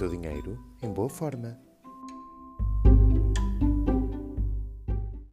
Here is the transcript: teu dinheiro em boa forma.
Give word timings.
teu 0.00 0.08
dinheiro 0.08 0.58
em 0.80 0.90
boa 0.90 1.10
forma. 1.10 1.69